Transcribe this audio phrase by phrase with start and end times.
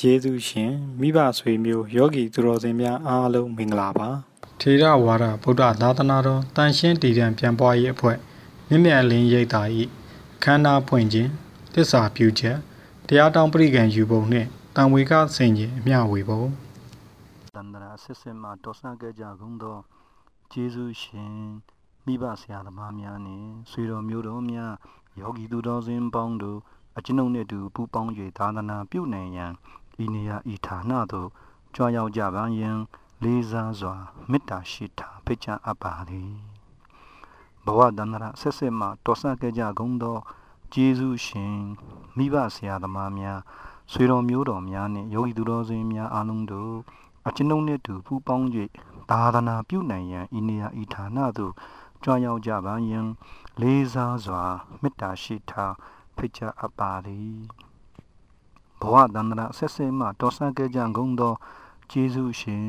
[0.00, 4.08] ယေရှုရှင်မိဘဆွေမျိုးယောဂီသူတော်စင်များအားလုံးမင်္ဂလာပါ
[4.60, 8.16] ထေရဝါဒဗုဒ္ဓသာသနာတော်တန်ရှင်းတည်တံပြန်ပွားရေးအဖွဲ့
[8.68, 9.82] မြင့်မြတ်လင်းရိပ်သာဤ
[10.44, 11.30] ခန္ဓာဖွင့်ခြင်း
[11.74, 12.56] တစ္ဆာပြုချက်
[13.08, 16.42] တရားတောင်းပရိကံယူပုံနှင့်တံဝေကဆင်ခြင်းအမျှဝေပုံ
[17.54, 19.76] တန္တရာဆစ်စင်မှာတော်ဆန့်ခဲ့ကြကုန်သော
[20.52, 21.34] ယေရှုရှင်
[22.06, 24.72] မိဘဆရာသမားများနှင့်ဆွေတော်မျိုးတော်များ
[25.20, 26.58] ယောဂီသူတော်စင်ပေါင်းတို့
[26.98, 29.52] အကျွန်ုပ်နှင့်အတူပူးပေါင်း၍သာသနာပြုနိုင်ရန်
[30.04, 31.28] ဤနေရာဤဌာနသို့
[31.74, 32.70] ကြွားရောက်ကြပါယံ
[33.22, 33.94] လေးစားစွာ
[34.30, 36.32] မေတ္တာရှိတာဖိတ်ကြားအပ်ပါသည်
[37.64, 40.18] ဘဝတန္တရာဆက်ဆက်မှတော်ဆခဲ့ကြကုန်သော
[40.72, 41.58] ကျေးဇူးရှင်
[42.16, 43.40] မိဘဆရာသမားများ
[43.92, 46.74] ဆွေတော်မျိုးတော်များနှင့်ယောဂီသူတော်စင်များအားလုံးတို့
[47.26, 48.46] အကျွန်ုပ်နှင့်တူပူးပေါင်း၍
[49.10, 51.52] သာသနာပြုနိုင်ရန်ဤနေရာဤဌာနသို့
[52.02, 52.98] ကြွားရောက်ကြပါယံ
[53.60, 54.42] လေးစားစွာ
[54.82, 55.64] မေတ္တာရှိတာ
[56.16, 57.65] ဖိတ်ကြားအပ်ပါသည်
[58.80, 61.34] ဘဝတန္တရာဆက်ဆက်မှတော်ဆန်းခဲ့ကြကုန်သော
[61.90, 62.66] ကျေးဇူးရှင်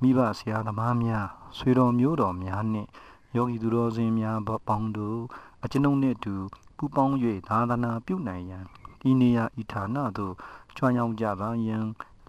[0.00, 1.26] မိဘဆရာသမားများ
[1.58, 2.88] ဆွေတော်မျိုးတော်များနှင့်
[3.36, 5.20] ယောဂီသူတော်စင်များပေါင်းတို့
[5.64, 6.34] အကျွန်ုပ်နှင့်အတူ
[6.76, 7.14] ပူးပေါင်း၍
[7.48, 8.64] သာသနာပြုနိုင်ရန်
[9.10, 10.34] ဤနေရာဤဌာနသို့
[10.76, 11.76] ကြွရောက်ကြပါယံ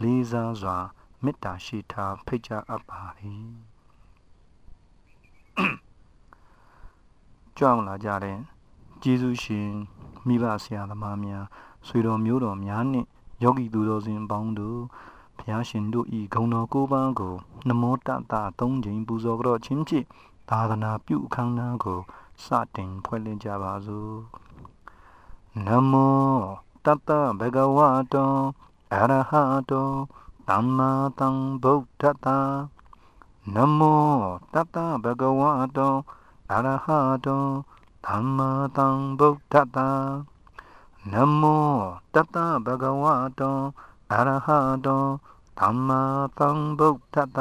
[0.01, 0.77] လေးစားစွာ
[1.23, 3.45] မေတ္တာရှိထားဖိတ်ကြားအပ်ပါသည်
[7.57, 8.37] ကြွအောင်လာကြတဲ့
[9.01, 9.69] ကျေးဇူးရှင်
[10.27, 11.45] မိဘဆရာသမားများ
[11.87, 13.07] ဆွေတော်မျိုးတော်များနှင့်
[13.41, 14.79] ယောဂီသူတော်စင်ပေါင်းတို့
[15.37, 17.35] ဘုရားရှင်တို့ဤဂုဏ်တော်ကိုးပါးကို
[17.67, 20.05] နမောတတသုံးချိန်ပူဇော်ကြောခြင်းဖြင့်
[20.49, 21.99] သာသနာပြုအခမ်းအနားကို
[22.43, 24.15] စတင်ဖွဲ့လင်းကြပါစို့
[25.67, 26.25] နမော
[26.85, 27.79] တတဘဂဝ
[28.13, 28.35] တော
[28.93, 29.31] အရဟ
[29.71, 29.89] တော
[30.47, 32.27] သမ္မာသမ္ဗုဒ္ဓတ
[33.55, 34.05] နမော
[34.53, 35.41] တတဘဂဝ
[35.77, 35.95] တော
[36.51, 36.87] အရဟ
[37.25, 37.45] တော
[38.05, 39.77] သမ္မာသမ္ဗုဒ္ဓတ
[41.09, 41.71] နမော
[42.13, 43.03] တတဗဂဝ
[43.39, 43.59] တော
[44.11, 44.47] အရဟ
[44.85, 45.03] တော
[45.59, 46.01] သမ္မာ
[46.37, 47.39] သမ္ဗုဒ္ဓတ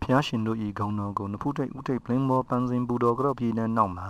[0.00, 4.08] ဖျားရှင်တို့ဤဂုဏ်တော်ကိုနဖူးထိတ်ဥထိတ်ပလင်းမောပန်းစင်ပူတော်ကြော့ပြည်နဲ့နောက်မှာ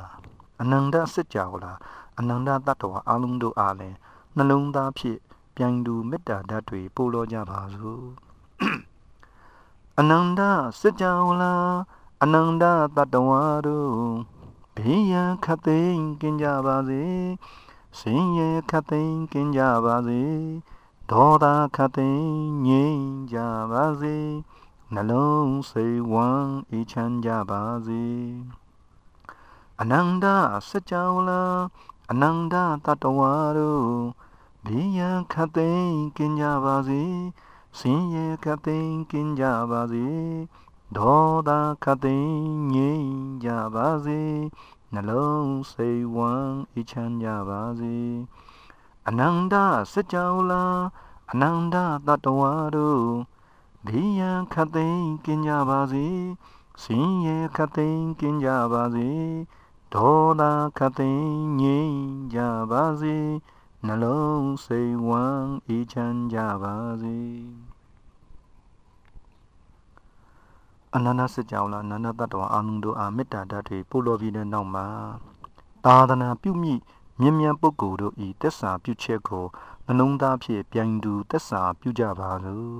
[0.60, 1.72] အနန္တစစ်ကြောလာ
[2.18, 3.96] အနန္တတတ္တဝါအလုံးတို့အားလည်း
[4.36, 5.18] နှလုံးသားဖြင့်
[5.56, 8.04] ပြိုင်တူမေတ္တာဓာတ်တွေပို့လောကြပါစို့
[9.98, 10.40] အနန္တ
[10.80, 11.52] စัจ java လာ
[12.22, 12.64] အနန္တ
[12.96, 14.35] တတဝါတို့
[14.76, 17.04] ဘေးရန်ခတ်သိမ်းကင်းကြပါစေ
[17.98, 20.22] စင်ရဲခတ်သိမ်းကင်းကြပါစေ
[21.10, 23.38] ဒေါသခတ်သိမ်းငြိမ်းကြ
[23.72, 24.16] ပါစေ
[24.94, 28.04] နှလုံးစိတ်ဝမ်းအေးချမ်းကြပါစေ
[29.80, 30.26] အနန္တ
[30.68, 31.42] စัจ java လာ
[32.10, 32.54] အနန္တ
[32.86, 33.90] တတဝါတို့
[34.64, 37.02] ဘေးရန်ခတ်သိမ်းကင်းကြပါစေ
[37.78, 40.06] ဆင်းရဲခတ်သိမ်းကင်းကြပါစေ
[40.94, 41.50] ဒေါသ
[41.84, 43.10] ခတ်သိမ်းငြိမ်း
[43.44, 44.22] ကြပါစေ
[44.94, 47.96] နှလုံးစိတ်ဝမ်းအေးချမ်းကြပါစေ
[49.08, 49.54] အနန္တ
[49.92, 50.64] စัจ java လာ
[51.30, 51.76] အနန္တ
[52.06, 53.06] တတဝါတို့
[53.86, 56.06] ဘေးရန်ခတ်သိမ်းကင်းကြပါစေ
[56.82, 59.10] ဆင်းရဲခတ်သိမ်းကင်းကြပါစေ
[59.94, 60.42] ဒေါသ
[60.78, 62.00] ခတ်သိမ်းငြိမ်း
[62.34, 63.16] ကြပါစေ
[63.86, 67.18] နှလုံးစိတ်ဝမ်းအေးချမ်းကြပါစေ
[70.94, 74.86] အနန္တစကြောင်းလားအနန္တတ္တဝအာနုတို့အာမေတ္တာဓာတ်တွေပို့လို့ပြီးတဲ့နောက်မှာ
[75.84, 76.74] သာသနာပြုမိ
[77.20, 79.46] မြင်မြန်ပုဂ္ဂိုလ်တို့ဤသက်စာပြုချက်ကို
[79.86, 82.76] နှလုံးသားဖြင့်ပြိုင်တူသက်စာပြုကြပါစို့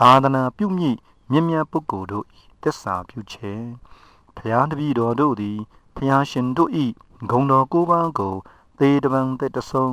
[0.00, 0.90] သာသနာပြုမိ
[1.30, 3.62] မြင်မြန်ပုဂ္ဂိုလ်တို့ဤသက်စာပြုချက်
[4.36, 5.58] ဖျားတပည့်တော်တို့သည်
[5.96, 6.86] ဖျားရှင်တို့ဤ
[7.30, 8.36] ဂုံတော်ကိုးပါးကို
[8.78, 9.86] သေတပံတဲ့တဆုံ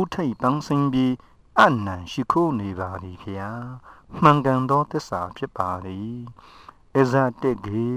[0.00, 1.12] ဥထိတ်ပန်းစင်ပြီး
[1.58, 3.64] အနံရှိခိုးနေပါသည်ဖျား
[4.20, 6.18] မှန်ကန်သောသစ္စာဖြစ်ပါသည်
[6.98, 7.88] အဇတေကေ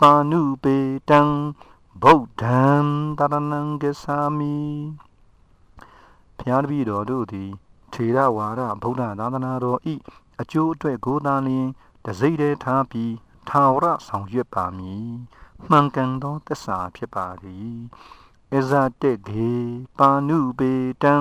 [0.00, 0.76] ပါဏုပေ
[1.10, 1.20] တံ
[2.02, 2.62] ဗုဒ္ဓံ
[3.18, 4.56] တရဏံဂသာမိ
[6.38, 7.50] ဘုရားတပည့်တော်တို့သည်
[7.92, 9.94] ထေရဝါဒဗုဒ္ဓသာသနာတော်ဤ
[10.40, 11.68] အကျိုးအတွက်ကိုသာလျင်
[12.04, 13.14] တစိမ့်တည်းထားပြီး
[13.48, 15.10] ထာဝရဆောင်ရွက်ပါမည်
[15.68, 17.74] မှန်ကန်သောသစ္စာဖြစ်ပါသည်
[18.54, 18.72] အဇ
[19.02, 19.52] တေကေ
[19.98, 20.72] ပါဏုပေ
[21.02, 21.16] တံ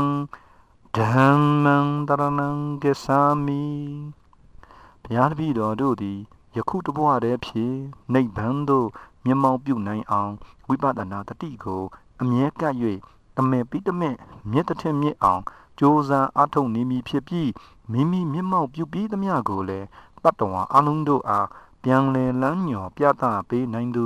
[0.97, 0.99] ဓ
[1.31, 1.77] မ္မံ
[2.07, 2.49] တရဏံ
[2.83, 3.63] ဂသာမိ
[5.03, 6.19] ဘုရားတပည့်တော်တို့သည်
[6.55, 7.73] ယခုတဘဝတည်းဖြစ်
[8.13, 8.87] နိဗ္ဗာန်သို့
[9.25, 10.33] မျက်မှောက်ပြုနိုင်အောင်
[10.67, 11.83] ဝိပဿနာတတိကို
[12.21, 12.73] အမြဲကပ်၍
[13.37, 14.09] တမဲပိတမဲ
[14.51, 15.43] မြတ်တစ်ထက်မြင့်အောင်
[15.79, 17.49] ကြိုးစားအားထုတ်နေမည်ဖြစ်ပြီး
[17.91, 19.87] မိမိမျက်မှောက်ပြုပြီးသမျှကိုလည်း
[20.23, 21.47] တတ္တဝါအလုံးတို့အား
[21.83, 24.05] ပြန်လည်လမ်းညော်ပြသပေးနိုင်သူ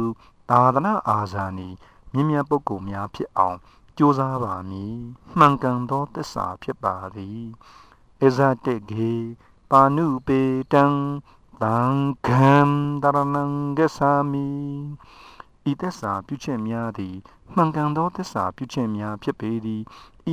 [0.50, 1.74] သာသနာအာဇာနည်
[2.14, 3.58] မြင့်မြတ်ပုဂ္ဂိုလ်များဖြစ်အောင်
[3.98, 4.96] ကြိုးစားပါမည်
[5.38, 7.44] မှန်ကန်သောသစ္စာဖြစ်ပါသည်
[8.24, 9.12] အဇတေကေ
[9.72, 10.42] ပါဏုပေ
[10.74, 10.84] တံ
[11.62, 11.80] တံ
[12.28, 12.52] ခံ
[13.04, 13.44] တရဏံ
[13.78, 14.48] ဂသာမိ
[15.70, 17.16] ဤသက်စာပြုချက်များသည်
[17.54, 19.82] မှန်ကန်သောသစ္စာပြုချက်များဖြစ်ပေသည်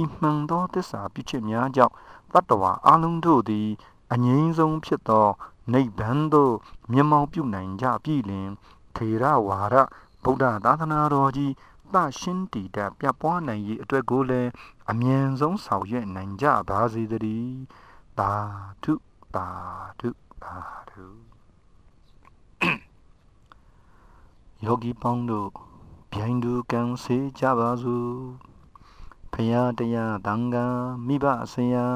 [0.00, 1.94] ဤမှန်သောသစ္စာပြုချက်များကြောင့်
[2.32, 3.69] တတ္တဝါအလုံးတို့သည်
[4.12, 5.28] အငြိမ်းဆုံးဖြစ်သော
[5.72, 6.55] နိဗ္ဗာန်သို့
[6.93, 8.49] မျက်မှောက်ပြုနိုင်ကြပြီလင်
[8.96, 9.76] ထေရဝါဒ
[10.23, 11.52] ဗုဒ္ဓသာသနာတော်ကြီး
[11.94, 14.50] သရှင်းတည်တတ်ပြပွားနိုင်ရေးအတွက်ကိုလည်း
[14.90, 17.61] အမြန်ဆုံးဆောင်ရွက်နိုင်ကြပါစေတည်း
[18.19, 18.32] သာ
[18.82, 18.93] ဓု
[19.34, 19.49] သာ
[20.00, 20.08] ဓု
[20.44, 20.56] သာ
[20.90, 21.04] ဓု
[24.64, 25.48] ယောဂီပေါင်းတို့
[26.12, 28.14] ဗျိုင်းတူကံစေကြပါစို့
[29.32, 30.66] ဖရာတရားတန်ခါ
[31.06, 31.87] မိဘဆရာ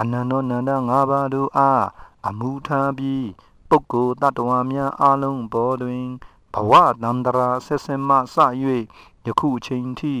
[0.00, 1.86] အနန္တောနန္ဒငါးပါးတို့အား
[2.28, 3.28] အမှုထားပြီး
[3.68, 6.06] ပုဂ္ဂိုလ်တ attva များအလုံးပေါ်တွင်
[6.54, 6.72] ဘဝ
[7.02, 8.36] တန္တရာဆက်ဆက်မှစ၍
[9.26, 10.14] ယခုချိန်ထိ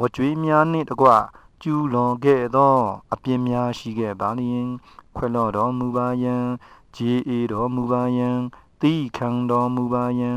[0.00, 1.08] ဝကြွေးများနှင့်တကွ
[1.62, 2.76] ကျူးလွန်ခဲ့သော
[3.12, 4.68] အပြစ်များရှိခဲ့ပါလျင်
[5.16, 6.36] ခွဲလော့တော်မူပါယံ
[6.96, 8.30] ဂျေအေတော်မူပါယံ
[8.82, 10.30] တိခံတော်မူပါယံ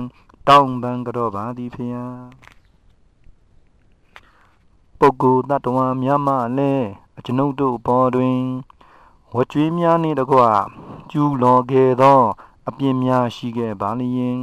[0.47, 2.17] တောင်းပန်ကြတော်ပါသည်ဖျား
[4.99, 6.87] ပုဂ္ဂိုလ်တ attva များမှလည်း
[7.17, 8.41] အကျွန်ုပ်တို့ဘောတွင်
[9.35, 10.39] ဝကြွေးများနှင့်တကွ
[11.11, 12.21] ကျူးလွန်ခဲ့သော
[12.67, 14.41] အပြစ်များရှိခဲ့ပါလျင်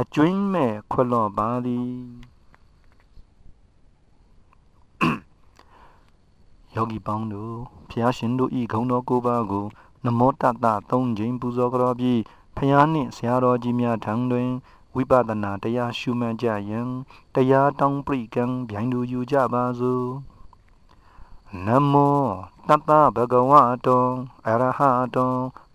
[0.00, 1.92] အကျွင်းမဲ့ခွလော့ပါသည်
[6.74, 7.56] ယောဂီပေါင်းတို့
[7.90, 9.66] ဖျားရှင်တို့ဤဂုံတော်ကိုပါကို
[10.04, 12.20] နမောတတသုံးချိန်ပူဇော်ကြောပြီး
[12.56, 14.50] ဖျားနှင့်ဆရာတော်ကြီးများထံတွင်
[14.94, 16.80] ဝိပဿနာတရားရှုမှတ်ကြယံ
[17.34, 20.08] တရားတောင်းပရိကံဗျိုင်းသူယူကြပါစို့
[21.66, 22.22] နမော
[22.68, 23.52] တတဗဂဝ
[23.86, 24.06] တော
[24.46, 24.80] အရဟ
[25.16, 25.34] တော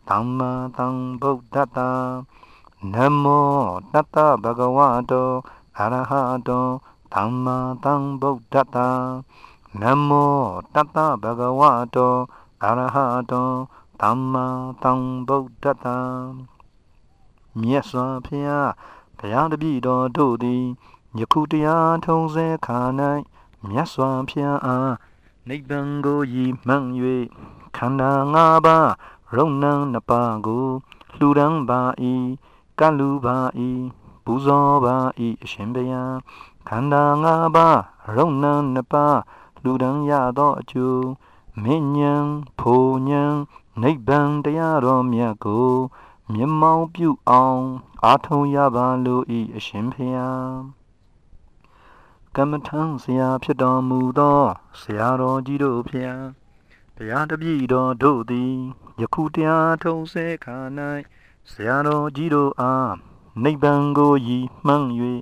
[0.09, 1.79] သမ္မာသမ္ဗုဒ္ဓတ္တ
[2.93, 3.51] နမော
[3.93, 4.79] တတဗဂဝ
[5.11, 5.29] တော
[5.77, 6.11] အရဟ
[6.47, 6.67] တော
[7.13, 8.77] သမ္မာသမ္ဗုဒ္ဓတ္တ
[9.81, 10.37] နမော
[10.73, 11.61] တတဗဂဝ
[11.95, 12.15] တော
[12.63, 12.97] အရဟ
[13.31, 13.49] တော
[14.05, 14.47] သမ္မာ
[14.83, 15.87] သမ္ဗုဒ္ဓတ္တ
[17.59, 18.71] မြတ်စွာဘုရား
[19.17, 20.63] ဘုရားတပည့်တော်တို့သည်
[21.19, 22.79] ယခုတရားထုံးစဲခါ၌
[23.67, 24.93] မြတ်စွာဘုရားအား
[25.49, 26.89] နိဗ္ဗာန်ကိုရည်မှန်း၍
[27.77, 28.91] ခန္ဓာ၅ပါး
[29.35, 30.67] ရုံဏနှစ်ပါးကို
[31.17, 31.81] လှူဒန်းပါ၏
[32.79, 33.37] ကလူပါ၏
[34.25, 34.95] ပူဇော်ပါ၏
[35.43, 36.15] အရှင်ဘုရား
[36.67, 37.79] ခန္ဓာ၅ပါး
[38.15, 39.19] ရုံဏနှစ်ပါး
[39.63, 41.05] လူဒန်းရသောအကျိုး
[41.63, 42.25] မဉ္ဇဉ်
[42.59, 43.33] ဖိုဉ္ဇဉ်
[43.81, 45.71] နိဗ္ဗာန်တရားတော်မြတ်ကို
[46.33, 47.63] မျက်မှောင်ပြုအောင်
[48.03, 50.51] အားထုတ်ရပါလို့ဤအရှင်ဖျား
[52.35, 54.41] ကမ္မထံဆရာဖြစ်တော်မူသော
[54.81, 56.23] ဆရာတော်ကြီးတို့ဖျား
[56.97, 58.53] တရားတပည့်တော်တို့သည်
[59.01, 60.57] ယခုတရားထုံးဆဲခါ၌
[61.51, 62.93] ဆရာတော်ကြီးတို့အား
[63.43, 64.89] နိဗ္ဗာန်ကိုရည်မှန်း၍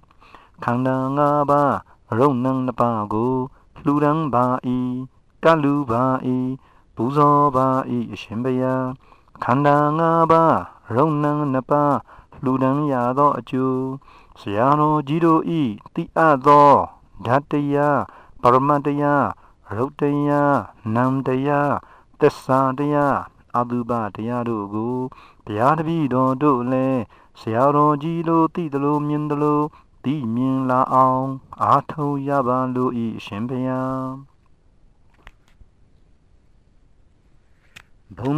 [0.63, 1.77] ခန္ဓာ၅ပါး
[2.19, 3.35] ရုံနှံနှစ်ပါးကို
[3.83, 4.45] လှူဒန်းပါ၏
[5.43, 6.03] ကလူပါ၏
[6.55, 6.70] ပူ
[7.17, 7.67] ဇော်ပါ၏
[8.13, 8.85] အရှင်ဘုရား
[9.43, 10.01] ခန္ဓာ၅
[10.31, 10.59] ပါး
[10.95, 11.95] ရုံနှံနှစ်ပါး
[12.43, 13.83] လှူဒန်းရသောအကျိုး
[14.39, 15.61] ဆရာတော်ကြီးတို့ဤ
[15.95, 16.71] တိအပ်သော
[17.25, 17.99] ဓာတ္တရား
[18.41, 19.25] ပရမတ္တရား
[19.75, 20.57] ရုတ်တရား
[20.95, 21.73] နံတရား
[22.19, 23.17] သစ္စာတရား
[23.57, 24.97] အတုပတရားတို့ကို
[25.47, 27.01] တရားတပည့်တော်တို့လည်း
[27.39, 29.61] ဆရာတော်ကြီးတို့သိသလိုမြင်သလို
[30.03, 31.27] သိမြင်လာအောင်
[31.61, 34.30] အားထုတ်ရပါလို့ဤရှင်ဘုရား
[38.17, 38.31] ဘုံ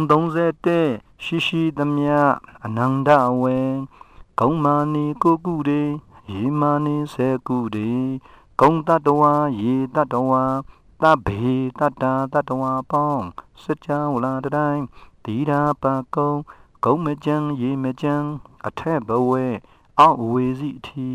[0.70, 2.16] 31ရှိရှိသမျှ
[2.64, 3.10] အနန္တ
[3.42, 3.58] ဝေ
[4.40, 5.82] ကုံမာနီကိုကုရေ
[6.32, 7.92] ရေမာနီဆေကုရေ
[8.60, 10.44] ကုံတတဝါရေတတဝါ
[11.02, 13.26] တဘေတတတတဝါပေါင်း
[13.62, 14.84] စကြဝဠာတိုင်း
[15.24, 15.84] တိရာပ
[16.14, 16.32] ကုံ
[16.84, 18.14] ဂုံမကြံရေမကြံ
[18.66, 19.46] အထက်ဘဝဲ
[19.98, 21.08] အောက်ဝေစီအထိ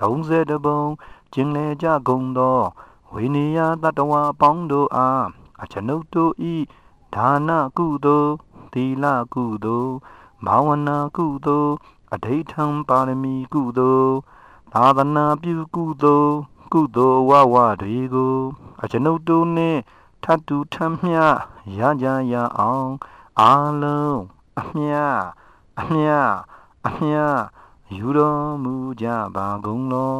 [0.00, 0.82] 30ပုံ
[1.32, 2.60] ကျင်လေကြကုန်သော
[3.12, 5.24] ဝိနည်းတတဝါပေါင်းတို့အား
[5.62, 6.54] အကျွန်ုပ်တို့ဤ
[7.14, 8.32] ဒါနကုသိုလ်
[8.72, 9.04] သီလ
[9.34, 9.94] ကုသိုလ်
[10.46, 11.72] ဘာဝနာကုသိုလ်
[12.12, 14.14] အဋိဌံပါရမီကုသိုလ်
[14.72, 16.34] သာသနာပြုကုသိုလ်
[16.72, 18.36] ကုသိုလ်ဝဝတွေကို
[18.82, 19.80] အကျွန်ုပ်တို့နှင့်
[20.24, 21.24] ထပ်တူထမျှ
[21.78, 22.92] ရကြရအောင်
[23.40, 23.52] အာ
[23.82, 24.20] လုံး
[24.60, 24.92] အမြ
[25.80, 26.08] အမြ
[26.86, 27.16] အမြ
[27.96, 30.16] ယူတော်မူကြပါကုန်လော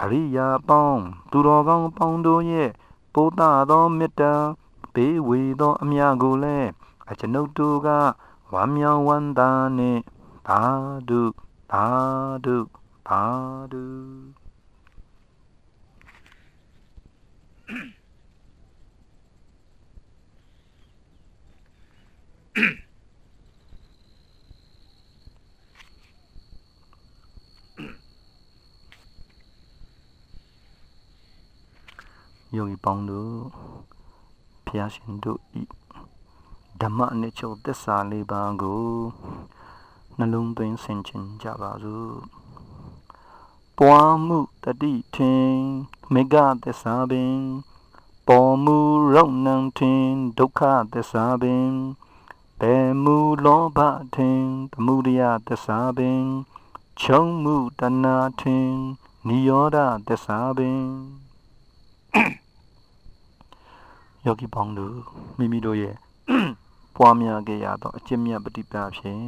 [0.00, 2.70] အရိယာပေါင်းသူတော်ကောင်းပေါင်းတို့ရဲ့
[3.14, 4.34] ပို့တာသောမေတ္တာ
[4.94, 6.68] ပေးဝေသောအမြကိုလည်း
[7.10, 7.88] အကျွန်ုပ်တို့က
[8.52, 10.00] ဝမ်းမြောက်ဝမ်းသာနှင့်
[10.48, 10.60] သာ
[11.08, 11.22] ဓု
[11.72, 11.86] သာ
[12.44, 12.56] ဓု
[13.08, 13.22] သာ
[13.72, 13.84] ဓု
[32.56, 33.81] ယောဂီပေါင်းတို့
[34.74, 35.62] ဖျားရှင်တို့ဤ
[36.80, 38.86] ဓမ္မအနှစ်ချုပ်သစ္စာလေးပါးကို
[40.18, 42.16] နှလုံးသွင်းဆင်ခြင်ကြပါစို့
[43.78, 45.52] ပွားမှုတတိထင်
[46.12, 47.36] မေဃသစ္စာပင်
[48.28, 48.78] ပေါ်မူ
[49.14, 50.06] ရောက်နှံထင်
[50.38, 50.60] ဒုက္ခ
[50.92, 51.68] သစ္စာပင်
[52.60, 53.78] ဘယ်မူလောဘ
[54.14, 56.22] ထင်သမုဒယသစ္စာပင်
[57.00, 58.06] ချုံမှုတဏ
[58.40, 58.70] ထင်
[59.26, 60.84] နိရောဓသစ္စာပင်
[64.25, 64.95] ယောဂီပေါင်းတို့
[65.37, 65.95] မိမိတို့ရဲ့
[66.95, 69.23] ပွားများခဲ့ရသောအကျင့်မြတ်ပฏิပတ်ဖြင့်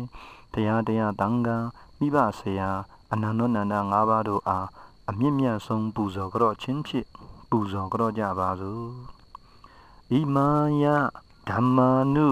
[0.54, 1.58] တရားတရားတန်ခါ
[2.00, 2.70] မိဘဆရာ
[3.12, 4.68] အနန္တနန္ဒ၅ပါးတို့အား
[5.10, 7.08] အမြင့်မြတ်ဆုံးပူဇော်ကြော့ချင်းဖြင့်
[7.50, 8.86] ပူဇော်ကြော့ကြပါစို့
[10.18, 10.50] ဣမာ
[10.84, 10.86] ယ
[11.50, 12.28] ဓမ္မာနု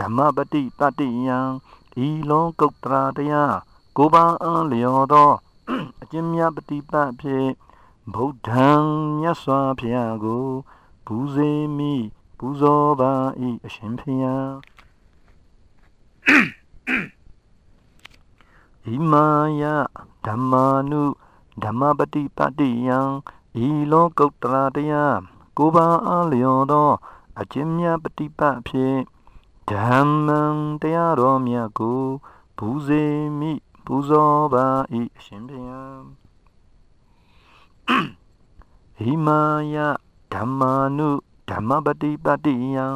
[0.00, 1.38] ဓမ္မပฏิပတ္တိယံ
[2.06, 3.56] ဤလောကုတ္တရာတရား
[3.96, 5.32] ကိုပါအားလျော်သော
[6.02, 7.48] အကျဉ်းများပฏิပတ်ဖြင့်
[8.14, 8.68] ဗုဒ္ဓံ
[9.18, 10.46] မြတ်စွာဘုရားကို
[11.13, 11.93] ပူဇေမိ
[12.37, 13.13] ပူဇော်ပါ၏
[13.65, 14.51] အရှင်ဖျား
[18.85, 19.27] ဣမာ
[19.61, 19.63] ယ
[20.25, 21.03] ဓမ္မာနု
[21.63, 22.99] ဓမ္မပฏิပတ္တိယံ
[23.65, 25.19] ဤလောကုတ္တရာတရား
[25.57, 26.91] ကိုပါအားလျော်သော
[27.39, 28.99] အကျဉ်းများပฏิပတ်ဖြင့်
[29.69, 30.41] ဓမ္မံ
[30.81, 32.03] တရားတော်မြတ်ကို
[32.57, 33.05] ဘူဇေ
[33.39, 33.51] မိ
[33.85, 34.67] ပူဇော်ပါ၏
[35.17, 36.01] အရှင်ဘုရား
[38.97, 39.41] ဟိမာ
[39.75, 39.77] ယ
[40.33, 41.09] ဓမ္မာနု
[41.49, 42.87] ဓမ္မပတိပတိယံ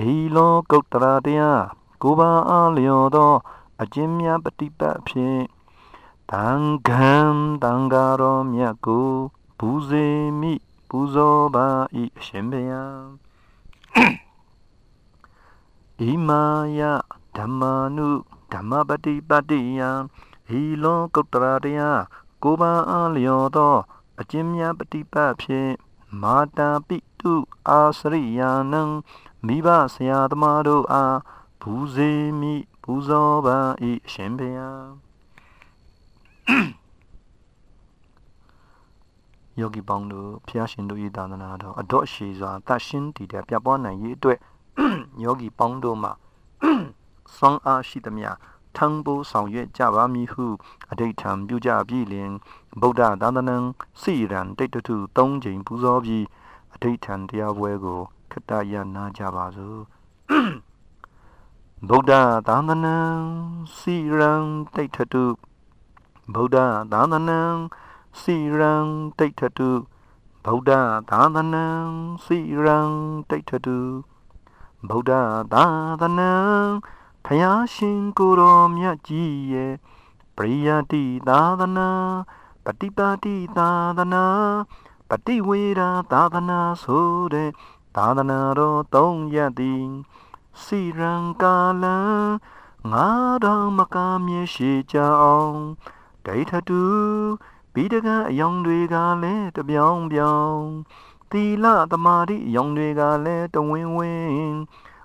[0.00, 1.64] အီလောကုတ်တရာတရား
[2.02, 3.34] ကိုပါအားလျော်သော
[3.82, 5.42] အကျဉ်းများပฏิပတ်ဖြင့်
[6.30, 7.14] တန်ခံ
[7.62, 9.10] တန်ဃာတော်မြတ်ကို
[9.58, 10.06] ပူဇေ
[10.40, 10.54] မိ
[10.88, 11.66] ပူဇော်ပါ၏
[12.18, 13.00] အရှင်ဘုရား
[16.00, 16.42] ဣမာ
[16.78, 16.80] ယ
[17.36, 18.08] ဓမ္မာနု
[18.52, 19.90] ဓမ္မပတိပတိယံ
[20.48, 22.02] ဟီလောကုတ္တရာတရား
[22.42, 23.76] ကိုပါအားလျော်သော
[24.20, 25.72] အကျဉ်းများပฏิပတ်ဖြင့်
[26.22, 27.32] မာတာပိတု
[27.68, 28.82] အာစရိယာနံ
[29.46, 31.18] မိဘဆရာသမားတို့အား
[31.60, 33.58] ဘူဇေမိပူဇော်ပါ၏
[34.06, 34.86] အရှင်ဘုရား
[39.60, 44.38] ယောဂီပေါင်းတို့ဖျားရှင်တို့၏သာသနာတော်အတော့ရှိစွာတတ်ရှင်းတည်တဲ့ပြပွားနိုင်ရေးအတွက်
[45.24, 46.12] ယောဂီပေါင်းတို့မှာ
[47.36, 48.30] စွမ်းအားရှိသမျှ
[48.76, 50.46] ထံပိုးဆောင်ရွက်ကြပါမည်ဟု
[50.90, 52.30] အဋိဋ္ဌံပြုကြပြီလင်
[52.80, 53.56] ဗုဒ္ဓသာသနံ
[54.02, 56.24] စိရန်တိတ်တထု၃ချိန်ပူဇော်ပြီး
[56.74, 58.00] အဋိဋ္ဌံတရားပွဲကို
[58.32, 59.80] ခတ္တရနာကြပါစို့
[61.88, 62.12] ဗုဒ္ဓ
[62.48, 62.96] သာသနံ
[63.78, 65.24] စိရန်တိတ်တထု
[66.34, 66.56] ဗုဒ္ဓ
[66.92, 67.40] သာသနံ
[68.20, 68.86] စိရန်
[69.18, 69.70] တိတ်တထု
[70.44, 70.70] ဗုဒ္ဓ
[71.10, 71.66] သာသနံ
[72.24, 72.92] စိရန်
[73.30, 73.78] တိတ်တထု
[74.88, 75.12] ဗုဒ္ဓ
[75.52, 75.64] သာ
[76.00, 76.32] သနံ
[77.28, 79.74] ဖယားရှင်ကိုတော်မြတ်ကြီးရဲ့
[80.36, 81.90] ပရိယတိသာသနာ
[82.64, 84.26] ပฏิပါတိသာသနာ
[85.08, 87.50] ပฏิဝေရာသာသနာဆိုတဲ့
[87.96, 89.86] သာသနာတော်သုံးရသည်
[90.62, 91.98] စီရံကာလံ
[92.92, 93.08] ငါ
[93.44, 95.58] တော်မကားမြေရှိကြအောင်
[96.26, 96.84] ဒိဋ္ဌတု
[97.72, 100.66] ပိဒကအယောင်တွေကလည်းတပြောင်းပြောင်း
[101.30, 104.56] သီလသမာဓိအယောင်တွေကလည်းတဝင်းဝင်း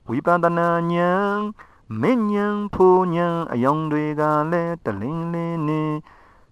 [0.08, 4.22] ဝိပဿနာဉာဏ် မင်းညံဖိုးညံအယောင်တွေက
[4.52, 5.94] လည်းတလင်းလင်းနဲ့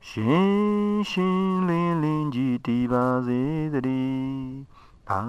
[0.08, 3.42] ရှင်ရှင်လင်းလင်းကြည်တည်ပါစေ
[3.88, 4.58] တည်း
[5.08, 5.22] သာ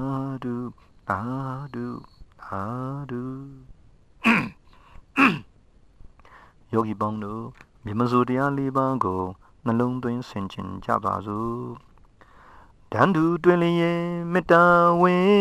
[0.42, 0.56] ဓု
[1.08, 1.20] သာ
[1.74, 1.88] ဓု
[2.42, 2.62] သာ
[3.10, 3.24] ဓု
[6.72, 7.44] ယောဂီပေါင်းတို့
[7.84, 9.22] မြမစိုးတရား၄ပါးကို
[9.66, 11.60] နှလုံးသွင်းဆင်ခြင်ကြပါစို့
[12.92, 14.64] တန်တူတွင်လျင်မေတ္တာ
[15.00, 15.32] ဝင်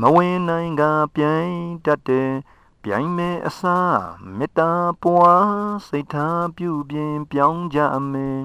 [0.00, 0.82] မဝင်နိုင်က
[1.14, 2.30] ပြိုင်တတ်တဲ့
[2.84, 4.00] ပြိုင်မဲ့အစား
[4.36, 4.70] မေတ္တာ
[5.02, 5.50] ပွား
[5.88, 7.78] စိတ်ထားပြုပြင်ပြောင်းကြ
[8.12, 8.40] မယ်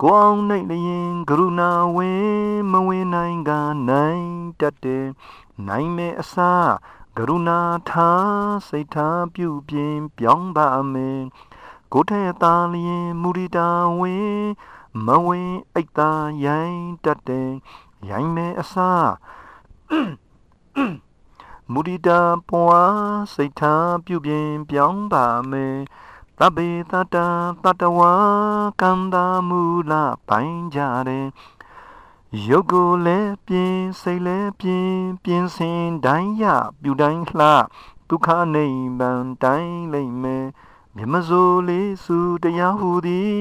[0.00, 3.50] ကိုအောင်နိုင်လျင်ကရုဏာဝင်မဝင်နိုင်က
[3.90, 4.26] နိုင်
[4.60, 5.06] တတ်တဲ့
[5.68, 6.70] နိုင်မဲ့အစား
[7.16, 11.22] ကရုဏာထားစိတ်ထားပြုပြင်ပြောင်းပါမယ်
[11.92, 13.68] ကိုထဲသားလျင်မူရိတာ
[14.00, 14.42] ဝင်
[15.06, 16.10] မဝင်အိတ်သာ
[16.44, 17.50] ရိုင်းတတ်တဲ့
[18.10, 19.08] ရိုင်းမဲ့အစား
[21.72, 25.78] မုဒိတာပွားစိတ်ထားပြုပြင်ပြောင်းပါမယ်
[26.38, 27.16] တပေတတ
[27.64, 28.12] တတဝါ
[28.80, 31.26] ကန္တာမူလာပိုင်းကြတယ်
[32.48, 36.44] ရုပ်ကိုလည်းပြင်းစိတ်လည်းပြင်းပြင်းစင်တိုင်းရ
[36.82, 37.48] ပြူတိုင်းလှ
[38.08, 40.46] ဒုက္ခနိဗ္ဗာန်တိုင်းလိမ့်မယ်
[40.96, 43.38] မြမစိုးလေးစုတရားဟူသည်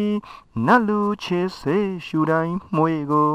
[0.65, 3.31] နတ်လူချေစေရှူတိုင်းမှွေကို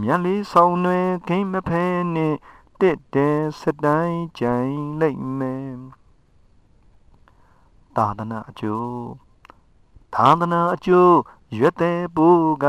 [0.00, 2.38] မြတ်လေးဆောင်ွယ်ခိမ့်မဖဲနှင့်
[2.80, 5.74] တစ်တဲ့စတိုင်းကြိုင်လိုက်မယ်
[7.96, 9.06] သာသနာအကျိုး
[10.14, 11.16] သာသနာအကျိုး
[11.58, 12.28] ရွက်တဲ့ဘူ
[12.64, 12.66] က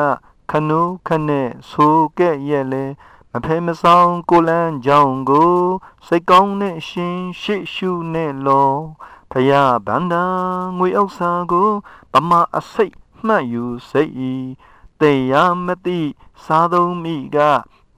[0.51, 2.85] ခနုခနဲ့ဆိုခဲ့ရဲ့လေ
[3.31, 5.55] မဖဲမဆောင်ကိုလန်းကြောင်ကို
[6.07, 8.71] စိတ်ကောင်းနဲ့ရှင်ရှိရှုနဲ့လော
[9.31, 10.25] ဖယားဗန္ဒာ
[10.77, 11.71] ငွေဥစ္စာကို
[12.12, 12.95] ပမအစိတ်
[13.25, 14.33] မှတ်ယူစိတ်ဤ
[15.01, 15.33] တေယ
[15.65, 16.01] မတိ
[16.43, 17.38] စားသုံးမိက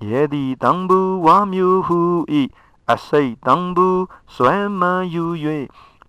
[0.05, 1.99] ရေသည်တံဘူးဝါမျိုးဟု
[2.39, 2.41] ဤ
[2.91, 4.03] အစိတ်တံဘူး
[4.35, 5.25] ဆွဲမှန်ယူ၍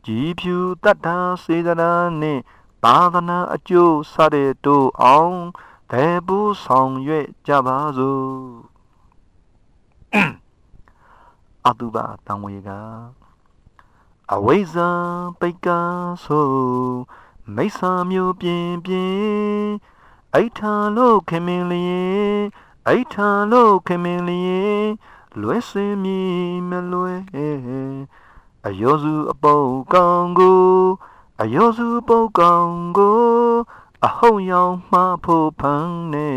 [0.06, 2.42] ကြည်ဖြူတတ်တာစေတနာနှင့်
[2.84, 5.38] သာသနာအကျိုးစတဲ့တို့အောင်
[5.90, 6.92] တေဘူးဆောင်၍
[7.46, 8.28] ကြပါစို့
[11.66, 12.70] အတုပါတံဝေက
[14.34, 14.90] အဝိဇ္ဇာ
[15.40, 15.80] ပိတ်ကာ
[16.24, 16.50] ဆို
[17.56, 19.70] မိစ္ဆာမျိုးပြင်းပြင်း
[20.34, 22.40] အိဋ္ဌာလို့ခင်မင်းလျင်
[22.90, 24.88] အိဋ္ဌာလို့ခင်မင်းလျင်
[25.40, 26.20] လွဲစင်မီ
[26.68, 27.14] မလွဲ
[28.66, 30.68] အယောစုအပုတ်ကောင်ကို
[31.42, 33.22] အယောစုပုတ်ကောင်ကို
[34.06, 36.30] အဟုံရောင်မှားဖို့ဖန်နေ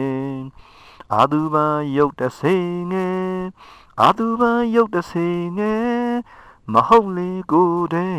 [1.13, 2.55] အာသူပန်ရုပ်တဆေ
[2.91, 3.36] ငယ်
[4.01, 5.27] အာသူပန်ရုပ်တဆေ
[5.58, 6.12] ငယ်
[6.74, 8.17] မဟုတ်လေကိုတဲ့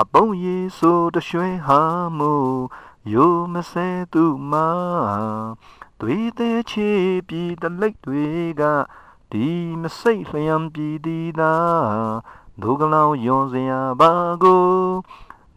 [0.00, 1.80] အပုံရီဆိုတရွှဲဟာ
[2.18, 2.54] မို့
[3.12, 4.52] ယိုမစဲသူမ
[6.00, 6.90] တွေးတဲ့ချီ
[7.28, 8.24] ပြီးတလိတ်တွေ
[8.60, 8.62] က
[9.32, 9.48] ဒီ
[9.80, 11.54] မစိတ်လျံပြီးဒီသာ
[12.62, 14.12] ဒုကလောင်ယွန်စရာဘာ
[14.42, 14.68] ကို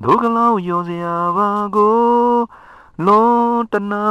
[0.03, 1.99] ဒုကလောင်ယွန်စရာဘာကို
[3.05, 4.05] လုံးတနာ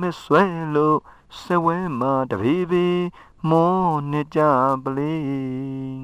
[0.00, 0.44] မဆွဲ
[0.74, 0.98] လို့
[1.40, 2.86] စဝဲမှာတပီပီ
[3.48, 3.74] မော
[4.10, 4.40] နေကြ
[4.82, 6.00] ပလေး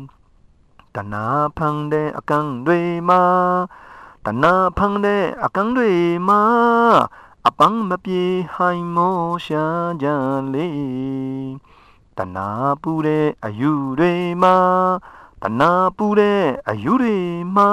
[0.94, 1.24] တနာ
[1.56, 3.22] ဖန်တဲ့အကန့်တွေမှာ
[4.24, 5.92] တနာဖန်တဲ့အကန့်တွေ
[6.28, 6.40] မှာ
[7.48, 8.24] အပန်းမပြေ
[8.54, 9.64] ဟိုင်မောရှာ
[10.02, 10.06] ကြ
[10.54, 10.68] လေ
[12.18, 12.48] တနာ
[12.82, 14.56] ပူတဲ့အယူတွေမှာ
[15.42, 17.18] တနာပူတဲ့အယူတွေ
[17.56, 17.70] မှာ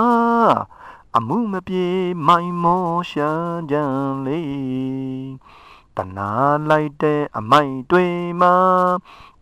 [1.15, 1.87] အမှုမပြေ
[2.27, 3.29] မိုင်မောရှာ
[3.71, 3.75] ကြ
[4.25, 4.41] လေ
[5.97, 6.29] တနာ
[6.69, 8.05] လိုက်တဲ့အမိုက်တွေ
[8.41, 8.55] မှာ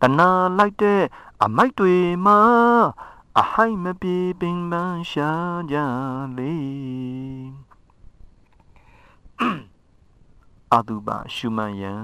[0.00, 1.02] တနာလိုက်တဲ့
[1.42, 1.94] အမိုက်တွေ
[2.26, 2.38] မှာ
[3.38, 5.30] အဟိုက်မပြေပင်ပန်းရှာ
[5.70, 5.76] ကြ
[6.36, 6.54] လေ
[10.74, 11.94] အတုပရှုမှန်ယံ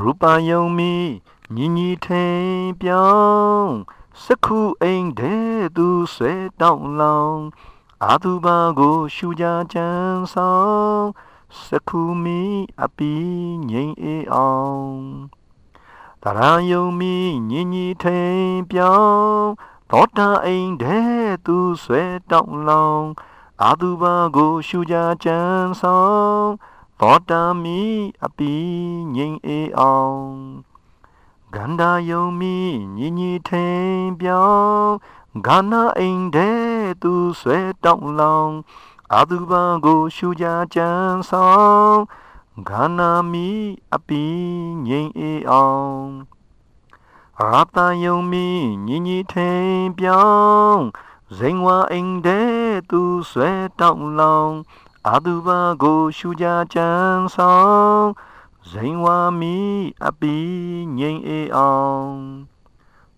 [0.00, 0.94] ရူပယုံမီ
[1.54, 3.74] ညီညီထိန်ပြောင်း
[4.22, 7.40] စခုအိမ်တဲ့သူဆွဲတောင်းလောင်
[8.04, 8.46] အာတုပ
[8.78, 11.04] ကိုရှုကြချမ်းဆောင်
[11.64, 12.42] စခုမီ
[12.82, 13.14] အပီ
[13.70, 14.96] ငိမ့်အေးအောင်
[16.22, 17.14] တရာယုံမီ
[17.50, 19.48] ညီညီထိန်ပြောင်း
[19.90, 23.06] သောတာအိမ်တဲ့သူဆွဲတောင်းလောင်
[23.62, 25.40] အာသူဘာကိုရှုကြကြံ
[25.80, 26.46] ဆောင်
[27.00, 27.80] သောတာမီ
[28.24, 28.54] အပီ
[29.14, 30.28] ငိမ့်အေးအောင်
[31.54, 32.56] ဂန္ဓာယုံမီ
[32.96, 34.92] ညီညီထိန်ပြောင်း
[35.46, 36.60] ဂာနာအိမ်တဲ့
[37.02, 38.54] သူဆွဲတောင်းလောင်
[39.12, 40.90] အာသူဘာကိုရှုကြကြံ
[41.28, 41.50] ဆော
[41.84, 41.98] င်
[42.68, 43.48] ဂာနာမီ
[43.94, 44.24] အပီ
[44.86, 46.08] ငိမ့်အေးအောင်
[47.40, 48.48] အာတန်ယုံမီ
[48.86, 50.26] ညီညီထိန်ပြော
[50.66, 50.84] င်း
[51.36, 52.54] ဇိမ်ဝအိမ်တဲ့
[52.90, 54.54] သူဆွဲတောင်းလောင်
[55.08, 58.06] အာသူဘာကိုရှူကြကြမ်းဆောင်
[58.70, 59.06] ဇိမ်ဝ
[59.40, 59.58] မီ
[60.06, 60.36] အပီ
[60.98, 62.16] ငိမ့်အေးအောင်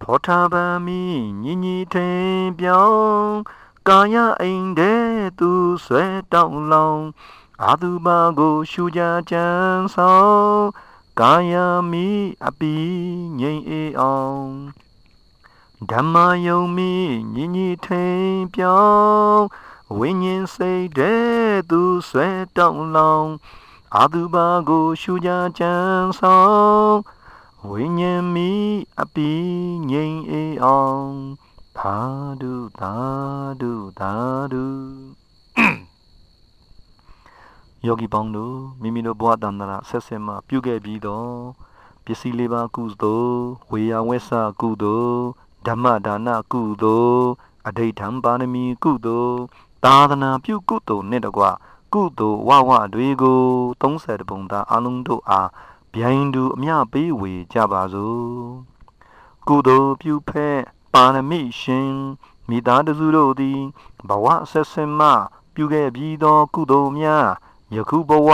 [0.01, 1.03] ဖောထာပံမီ
[1.42, 3.37] ညီညီထိန်ပြောင်း
[3.88, 5.07] ကာယအိမ်တဲ့
[5.38, 5.51] သူ
[5.85, 7.03] ဆွဲတောင်းလောင်
[7.62, 10.61] အာသူဘာကိုရှူကြကြမ်းဆောင်
[11.20, 11.55] ကာယ
[11.90, 12.09] မိ
[12.46, 12.74] အပီ
[13.38, 14.48] ငိမ့်အေးအောင်
[15.90, 16.92] ဓမ္မယုံမိ
[17.35, 21.27] ညီညီထိန်ပြောင်း ဝိညာဉ်စိတ်တဲ့
[21.70, 23.31] သူဆွဲတောင်းလောင်
[23.96, 25.74] အာသူဘာကိုရှုကြကြံ
[26.18, 26.96] ဆောင်
[27.68, 28.53] ဝိညာဉ်မိ
[29.01, 29.31] အပီ
[29.90, 31.12] ငိမ့်အေးအောင်
[31.79, 31.96] သာ
[32.40, 32.94] ဓုသာ
[33.61, 34.12] ဓုသာ
[34.53, 34.64] ဓု
[37.87, 41.37] ယောဂီပေါင်းတို့မိမိတို့ဘဝတန္တရာဆက်ဆက်မှပြုခဲ့ပြီးတော့
[42.05, 43.38] ပစ္စည်းလေးပါးကုသိုလ်
[43.70, 45.22] ဝေယဝက်ဆကုသိုလ်
[45.66, 47.27] ဓမ္မဒါနကုသိုလ်
[47.66, 49.38] အဋိဌံပါရမီကုသိုလ်
[49.84, 51.44] သာသနာပြုကုသိုလ်နဲ့တကွ
[51.92, 53.42] ကုသိုလ်ဝဝတွေကို
[53.82, 55.48] 30ပုံသားအလုံးတို့အား
[55.94, 58.22] ဗျိုင်းတူအမြပေးဝေကြပါစို့
[59.48, 60.58] ကုသိုလ်ပြုဖက်
[60.94, 61.92] ပါရမီရှင်
[62.48, 63.60] မိသားစုတို့သည်
[64.08, 65.10] ဘဝဆက်ဆက်မှ
[65.54, 67.28] ပြုခဲ့ပြီးသောကုသိုလ်များ
[67.74, 68.30] ယခုဘဝ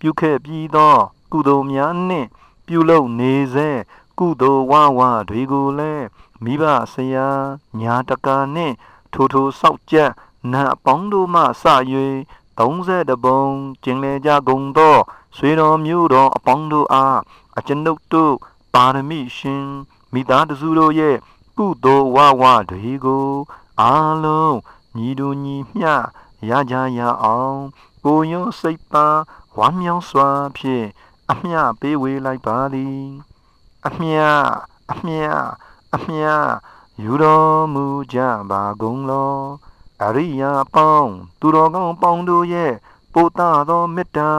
[0.00, 0.96] ပြုခဲ့ပြီးသော
[1.32, 2.28] ကုသိုလ်များနှင့်
[2.66, 3.70] ပြုလုပ်နေစေ
[4.18, 6.06] ကုသိုလ်ဝဝတွေကိုလည်း
[6.44, 7.28] မိဘဆရာ
[7.80, 8.74] ညာတကာနှင့်
[9.12, 9.96] ထိုထိုစောက်ကြ
[10.50, 11.44] နတ်အပေါင်းတို့မှစ၍
[12.58, 13.42] 30ပုံ
[13.82, 14.96] ကျင်လေကြကုန်သော
[15.36, 17.20] ဆွေတော်မျိုးတော်အပေါင်းတို့အား
[17.58, 18.34] အကျွန်ုပ်တို့
[18.74, 19.66] ပါရမီရှင်
[20.12, 21.16] မိသားစုတို့ရဲ့
[21.56, 23.30] ကုသိုလ်ဝဝတွေကို
[23.80, 24.56] အားလုံး
[24.96, 25.92] ညီတို့ညီမျှ
[26.48, 27.60] ရကြရအောင်
[28.04, 29.06] ကိုယွန်းစိတ်ပါ
[29.58, 30.86] ဝမ်းမြောက်စွာဖြင့်
[31.30, 33.02] အမျှပေးဝေလိုက်ပါသည်
[33.86, 34.24] အမျှ
[34.92, 35.28] အမျှ
[35.94, 36.30] အမျှ
[37.02, 38.18] ယူတော်မူကြ
[38.50, 39.36] ပါကုန်လော
[40.02, 42.72] အရိယာပေါင်းသူတော်ကောင်းပေါင်းတို့ရဲ့
[43.12, 44.30] ပို့တာသောမေတ္တာ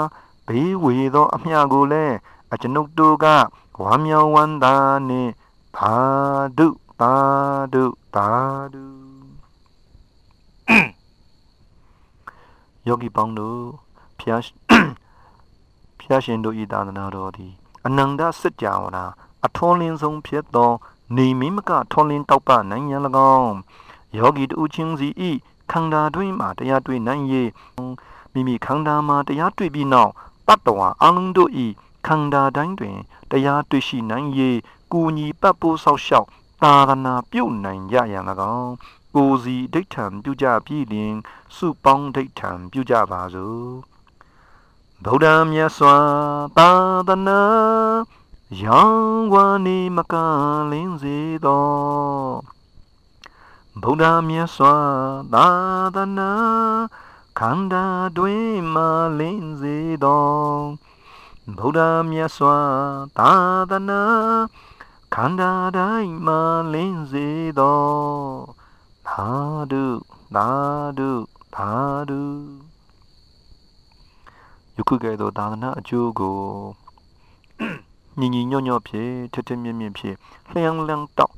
[0.47, 2.15] ဘေးဝေသောအမျှကိုလည်း
[2.53, 3.25] အကျွန်ုပ်တို့က
[3.81, 4.75] ဝါမြောင်ဝန္တာ
[5.07, 5.31] နှင့်
[5.77, 5.93] သာ
[6.57, 6.67] ဓု
[6.99, 7.13] သာ
[7.73, 7.83] ဓု
[8.15, 8.27] သာ
[8.73, 8.83] ဓု
[12.87, 13.61] ယောဂီပေါင်းတို့
[14.19, 14.41] ဖျား
[15.99, 17.53] ဖျားရှင်တို့ဤသာသနာတော်သည်
[17.85, 19.03] အနန္တစัจ java နာ
[19.45, 20.71] အထွန်းလင်းဆုံးဖြစ်သော
[21.17, 23.01] နေမိမကထွန်းလင်းတောက်ပနိုင်ရန်၎
[23.37, 23.55] င်း
[24.17, 25.31] ယောဂီတူချင်းစီဤ
[25.73, 27.25] ခန္ဓာတွင်မှတရားတွေ့နိုင်၍
[28.33, 30.11] မိမိခန္ဓာမှာတရားတွေ့ပြီးနောက်
[30.47, 31.67] တတ္တဝါအလုံးတို့ဤ
[32.07, 32.97] ခန္ဓာတိုင်းတွင်
[33.31, 34.27] တရားတွေ့ရှိနိုင်၍
[34.91, 36.27] ကူညီပတ်ပိုးဆောက်ရှောက်
[36.63, 38.23] သာသနာပြုနိုင်ကြရန်၎
[38.57, 38.73] င်း
[39.15, 41.15] ကိုစီဒိဋ္ဌံပြုကြပြီးလျင်
[41.55, 43.69] စုပေါင်းဒိဋ္ဌံပြုကြပါစို့
[45.03, 45.97] ဗုဒ္ဓမြတ်စွာ
[46.57, 46.71] သာ
[47.07, 47.41] သနာ
[48.63, 50.13] ရောင်ဝါနေမက
[50.71, 52.52] လင်းစေသော
[53.81, 54.75] ဗုဒ္ဓမြတ်စွာ
[55.33, 55.47] သာ
[55.95, 56.31] သနာ
[57.39, 57.85] ခန္ဓာ
[58.17, 58.83] တွင်မှ
[59.19, 60.27] လင်းစေသော
[61.57, 62.57] ဗုဒ္ဓမြတ်စွာ
[63.17, 63.31] သာ
[63.71, 64.01] သနာ
[65.15, 66.33] ခန္ဓာတိုင်းမှ
[66.73, 67.27] လင်းစေ
[67.59, 67.83] သော
[69.07, 69.27] သာ
[69.71, 69.85] ဓု
[70.35, 70.49] သာ
[70.97, 71.11] ဓု
[71.55, 71.69] သာ
[72.09, 72.21] ဓု
[74.75, 76.39] ယခုကဲ့သို့သာသနာအကျိုးကို
[78.19, 80.17] ညီညီညွတ်ညွတ်ဖြင့်ထထမြင့်မြင့်ဖြင့်
[80.49, 81.33] လျှံလျှံတောက်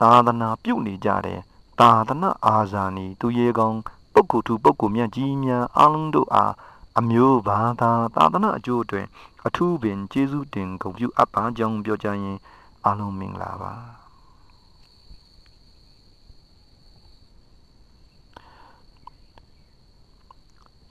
[0.00, 1.40] သာသနာပြုနေကြတယ်
[1.80, 3.76] သာသနာအာဇာနည်သူရေကောင်
[4.12, 6.52] ပုဂ္ဂိုလ်သူပုဂ္ဂိုလ်မြတ်ကြီးများအလုံးတို့အား
[6.98, 9.06] အမျိုးဘာသာသာသနာအကျိုးအတွင်
[9.46, 12.38] အထူးပင်ကျေးဇူးတင်ဂုဏ်ပြုအပ်ပါကြောင်းပြောကြရင်
[12.84, 13.72] အားလုံးမင်္ဂလာပါ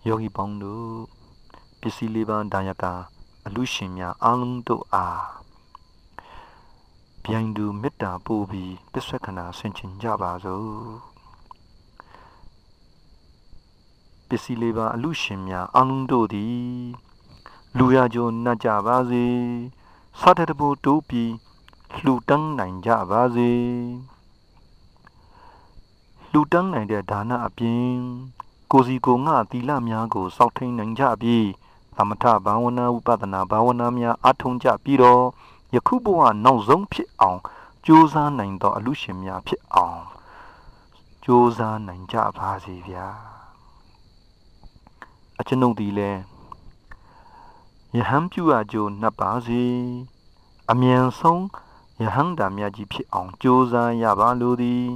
[0.08, 0.88] ယောဂီပေါင်းတို့
[1.80, 2.84] ပစ္စည်းလေးပါးဒါယက
[3.46, 5.37] အလူရှင်များအားလုံးတို့အား
[7.30, 10.72] ပြိုင်သူမေတ္တာပို့ပြီးပစ္ဆွခဏဆင်ခြင်ကြပါစို့
[14.28, 16.66] ပစ္စည်းလေးပါအလူရှင်များအားလုံးတို့သည်
[17.78, 19.26] လူရကြိုနှတ်ကြပါစေ
[20.22, 21.34] စတဲ့တဘူတိုးပြီး
[22.04, 23.52] လှူတန်းနိုင်ကြပါစေ
[26.32, 27.92] လှူတန်းနိုင်တဲ့ဒါနအပြင်
[28.72, 31.48] ကိုစီကိုငါသီလများကိုစောင့်ထိန်နိုင်ကြပြီး
[31.96, 35.24] သမထဘာဝနာဥပဒနာဘာဝနာများအထုံးကြပြီးတော့
[35.76, 37.40] ယခုဘဝနောက်ဆုံးဖြစ်အောင်
[37.86, 40.02] ကြိုးစားနိုင်သောအလူရှင်များဖြစ်အောင်
[41.24, 43.08] ကြိုးစားနိုင်ကြပါစေဗျာ
[45.40, 46.12] အကျွန်ုပ်ဒီလဲ
[47.96, 49.64] ယဟန်ပြုအကျိုးနှစ်ပါစေ
[50.72, 51.44] အမြန်ဆုံး
[52.02, 54.88] ယဟန်တာမြတ်ကြီးဖြစ်အောင်ကြိုးစားရပါလိုသည်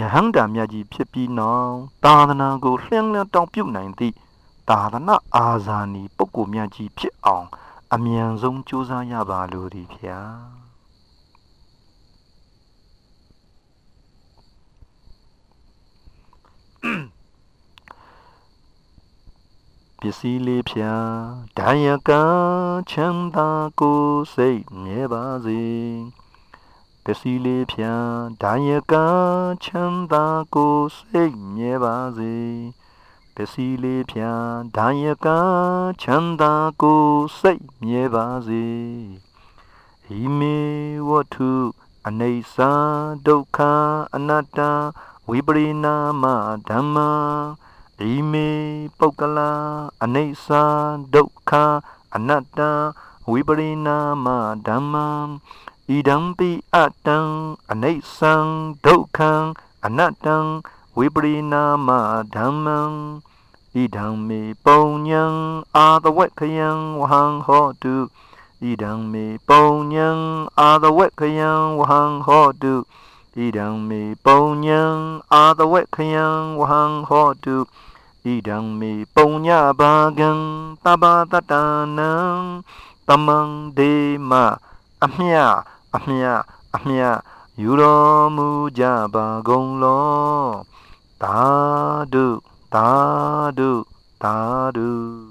[0.00, 4.14] ယဟန်တာမြတ်ကြီးဖြစ်ပြီးနောက်သာသနာကိုလှျံလျတောင်ပြုနိုင်သည့်
[4.68, 7.46] သာသနာအာဇာနည်ပုဂ္ဂိုလ်မြတ်ကြီးဖြစ်အောင်
[7.94, 10.20] အမြန်ဆုံးကြိုးစားရပါလိုသည်ဗျာ
[20.00, 20.94] ပစ္စည်းလေးဖြာ
[21.58, 22.10] ဒဏ်ရက
[22.90, 24.02] ချမ်းသာကို
[24.34, 25.64] စိတ်မြဲပါစေ
[27.04, 27.94] ပစ္စည်းလေးဖြာ
[28.42, 28.94] ဒဏ်ရက
[29.64, 32.34] ချမ်းသာကိုစိတ်မြဲပါစေ
[33.38, 34.32] ပစ္စည်းလေးဖြာ
[34.76, 35.28] ဒဏ်ရက
[36.02, 37.04] ချမ်းသာကို
[37.40, 38.66] စိတ်မြဲပါစေ
[40.06, 40.58] ဣမေ
[41.08, 41.50] ဝတ္ထု
[42.06, 42.72] အနေစာ
[43.26, 43.58] ဒုက္ခ
[44.14, 44.60] အနတ္တ
[45.28, 46.24] ဝိပရိနာမ
[46.68, 47.10] ဓမ္မာ
[48.00, 48.48] ဣမေ
[48.98, 49.52] ပုဂ္ဂလာ
[50.02, 50.64] အနေစာ
[51.14, 51.52] ဒုက္ခ
[52.14, 52.60] အနတ္တ
[53.30, 54.26] ဝိပရိနာမ
[54.66, 55.08] ဓမ္မံ
[55.88, 57.18] ဣဒံပိအတံ
[57.70, 58.34] အနေဆံ
[58.86, 59.32] ဒုက္ခံ
[59.84, 60.36] အနတ္တံ
[60.98, 61.88] ဝိပရိနာမ
[62.34, 62.78] ဓမ္မံ
[63.74, 65.24] ဣဒံမေပုံညံ
[65.76, 67.96] အာတဝက်ခယံဝဟံဟောတု
[68.62, 70.08] ဣဒံမေပုံညံ
[70.58, 72.74] အာတဝက်ခယံဝဟံဟောတု
[73.36, 74.82] ဣဒံမေပုံညံ
[75.32, 76.26] အာတဝက်ခယံ
[76.58, 77.56] ဝဟံဟောတု
[78.24, 79.48] ဣဒံမေပုံည
[79.80, 80.30] ဘာဂံ
[80.84, 81.52] တဘာတတ
[81.96, 82.12] နံ
[83.08, 83.38] တမံ
[83.76, 83.92] ဒေ
[84.30, 84.32] မ
[85.04, 85.34] အမြ
[85.94, 86.24] အမြ
[86.76, 87.02] အမြ
[87.60, 90.75] ယူတော်မူကြပါကုန်လော
[91.22, 91.40] သာ
[92.12, 92.26] ဓု
[92.74, 92.90] သာ
[93.58, 93.70] ဓု
[94.22, 94.36] သာ
[94.76, 95.25] ဓု